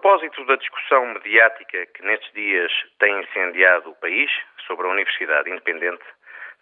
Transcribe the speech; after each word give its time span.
Propósito 0.00 0.42
da 0.46 0.56
discussão 0.56 1.04
mediática 1.12 1.84
que 1.94 2.02
nestes 2.02 2.32
dias 2.32 2.72
tem 2.98 3.20
incendiado 3.20 3.90
o 3.90 3.94
país 3.96 4.30
sobre 4.66 4.86
a 4.86 4.90
Universidade 4.90 5.50
Independente, 5.50 6.02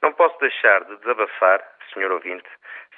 não 0.02 0.12
posso 0.12 0.36
deixar 0.40 0.82
de 0.84 0.96
desabafar, 0.96 1.62
senhor 1.94 2.10
ouvinte, 2.10 2.48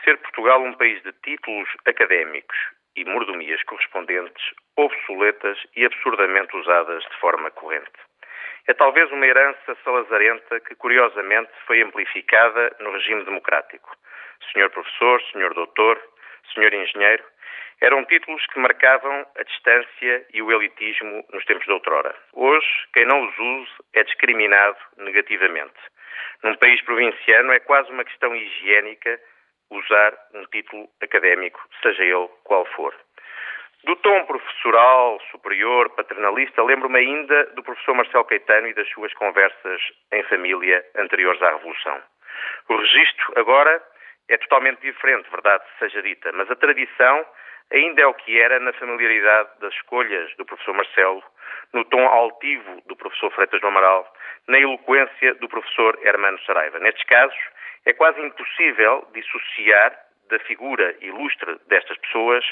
ser 0.02 0.16
Portugal 0.16 0.62
um 0.62 0.72
país 0.72 1.02
de 1.02 1.12
títulos 1.24 1.68
académicos 1.84 2.56
e 2.96 3.04
mordomias 3.04 3.62
correspondentes 3.64 4.42
obsoletas 4.76 5.58
e 5.76 5.84
absurdamente 5.84 6.56
usadas 6.56 7.04
de 7.04 7.16
forma 7.18 7.50
corrente. 7.50 8.00
É 8.66 8.72
talvez 8.72 9.12
uma 9.12 9.26
herança 9.26 9.76
salazarenta 9.84 10.59
que, 10.60 10.74
curiosamente, 10.74 11.50
foi 11.66 11.82
amplificada 11.82 12.74
no 12.80 12.92
regime 12.92 13.24
democrático. 13.24 13.95
Senhor 14.54 14.70
professor, 14.70 15.20
senhor 15.32 15.52
doutor, 15.52 16.00
senhor 16.54 16.72
engenheiro, 16.72 17.24
eram 17.80 18.04
títulos 18.04 18.44
que 18.46 18.58
marcavam 18.58 19.26
a 19.36 19.42
distância 19.42 20.26
e 20.32 20.42
o 20.42 20.52
elitismo 20.52 21.24
nos 21.32 21.44
tempos 21.44 21.64
de 21.64 21.72
outrora. 21.72 22.14
Hoje, 22.32 22.68
quem 22.92 23.06
não 23.06 23.26
os 23.26 23.38
use 23.38 23.72
é 23.94 24.04
discriminado 24.04 24.76
negativamente. 24.98 25.78
Num 26.42 26.54
país 26.56 26.80
provinciano 26.82 27.52
é 27.52 27.60
quase 27.60 27.90
uma 27.90 28.04
questão 28.04 28.34
higiênica 28.34 29.18
usar 29.70 30.12
um 30.34 30.45
título 30.46 30.88
académico, 31.02 31.60
seja 31.82 32.02
ele 32.02 32.28
qual 32.45 32.66
for. 32.66 32.95
Do 33.84 33.96
tom 33.96 34.26
professoral, 34.26 35.18
superior, 35.30 35.88
paternalista, 35.90 36.62
lembro-me 36.62 36.98
ainda 36.98 37.46
do 37.54 37.62
professor 37.62 37.94
Marcelo 37.94 38.24
Caetano 38.24 38.66
e 38.66 38.74
das 38.74 38.88
suas 38.90 39.12
conversas 39.15 39.80
em 40.12 40.22
família 40.24 40.84
anteriores 40.96 41.40
à 41.40 41.52
Revolução. 41.52 42.02
O 42.68 42.76
registro 42.76 43.32
agora 43.37 43.82
é 44.28 44.37
totalmente 44.37 44.80
diferente, 44.80 45.30
verdade 45.30 45.65
seja 45.78 46.02
dita, 46.02 46.30
mas 46.32 46.50
a 46.50 46.56
tradição 46.56 47.24
ainda 47.73 48.02
é 48.02 48.07
o 48.07 48.15
que 48.15 48.40
era 48.40 48.59
na 48.60 48.73
familiaridade 48.73 49.51
das 49.60 49.73
escolhas 49.74 50.35
do 50.37 50.45
professor 50.45 50.74
Marcelo, 50.74 51.23
no 51.73 51.85
tom 51.85 52.07
altivo 52.07 52.80
do 52.87 52.96
professor 52.96 53.30
Freitas 53.32 53.60
do 53.60 53.66
Amaral, 53.66 54.12
na 54.49 54.59
eloquência 54.59 55.35
do 55.35 55.49
professor 55.49 55.99
Hermano 56.02 56.38
Saraiva. 56.40 56.79
Nestes 56.80 57.04
casos, 57.04 57.38
é 57.87 57.93
quase 57.93 58.21
impossível 58.21 59.07
dissociar 59.12 59.96
da 60.30 60.38
figura 60.40 60.95
ilustre 61.01 61.59
destas 61.66 61.99
pessoas 61.99 62.45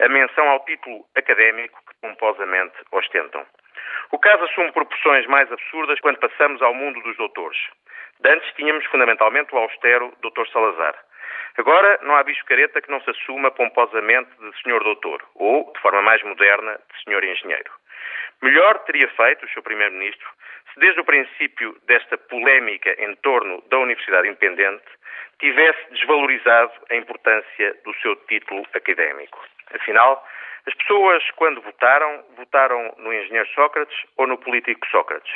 a 0.00 0.08
menção 0.08 0.48
ao 0.48 0.64
título 0.64 1.04
académico 1.16 1.80
que 1.88 1.94
pomposamente 2.00 2.76
ostentam. 2.92 3.44
O 4.10 4.18
caso 4.18 4.44
assume 4.44 4.72
proporções 4.72 5.26
mais 5.26 5.50
absurdas 5.50 5.98
quando 6.00 6.18
passamos 6.18 6.60
ao 6.60 6.74
mundo 6.74 7.00
dos 7.00 7.16
doutores. 7.16 7.58
De 8.20 8.30
antes 8.30 8.52
tínhamos 8.54 8.84
fundamentalmente 8.86 9.54
o 9.54 9.58
austero 9.58 10.12
Dr. 10.20 10.46
Salazar. 10.52 10.94
Agora 11.58 11.98
não 12.02 12.16
há 12.16 12.22
bicho 12.22 12.44
careta 12.46 12.80
que 12.80 12.90
não 12.90 13.00
se 13.02 13.10
assuma 13.10 13.50
pomposamente 13.50 14.30
de 14.38 14.62
senhor 14.62 14.82
doutor, 14.82 15.22
ou, 15.34 15.70
de 15.72 15.80
forma 15.80 16.02
mais 16.02 16.22
moderna, 16.22 16.78
de 16.92 17.04
senhor 17.04 17.22
engenheiro. 17.22 17.70
Melhor 18.42 18.78
teria 18.80 19.08
feito 19.08 19.44
o 19.44 19.48
seu 19.50 19.62
primeiro-ministro 19.62 20.28
se 20.72 20.80
desde 20.80 21.00
o 21.00 21.04
princípio 21.04 21.76
desta 21.86 22.16
polémica 22.16 22.94
em 22.98 23.14
torno 23.16 23.62
da 23.68 23.78
Universidade 23.78 24.28
Independente 24.28 24.84
tivesse 25.38 25.90
desvalorizado 25.90 26.72
a 26.90 26.96
importância 26.96 27.76
do 27.84 27.94
seu 28.00 28.16
título 28.26 28.66
académico. 28.74 29.38
Afinal, 29.74 30.26
as 30.66 30.74
pessoas, 30.74 31.22
quando 31.32 31.60
votaram, 31.60 32.24
votaram 32.36 32.94
no 32.98 33.12
engenheiro 33.12 33.48
Sócrates 33.48 33.96
ou 34.16 34.26
no 34.26 34.38
político 34.38 34.86
Sócrates? 34.88 35.34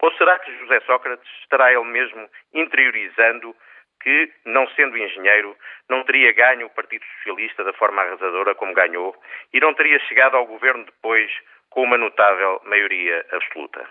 Ou 0.00 0.12
será 0.12 0.38
que 0.38 0.56
José 0.58 0.80
Sócrates 0.80 1.28
estará 1.42 1.72
ele 1.72 1.84
mesmo 1.84 2.28
interiorizando 2.52 3.54
que, 4.04 4.30
não 4.44 4.68
sendo 4.76 4.98
engenheiro, 4.98 5.56
não 5.88 6.04
teria 6.04 6.32
ganho 6.32 6.66
o 6.66 6.70
Partido 6.70 7.04
Socialista 7.16 7.64
da 7.64 7.72
forma 7.72 8.02
arrasadora 8.02 8.54
como 8.54 8.74
ganhou 8.74 9.16
e 9.52 9.58
não 9.58 9.72
teria 9.74 9.98
chegado 10.00 10.36
ao 10.36 10.46
governo 10.46 10.84
depois 10.84 11.32
com 11.70 11.82
uma 11.82 11.96
notável 11.96 12.60
maioria 12.64 13.24
absoluta. 13.32 13.88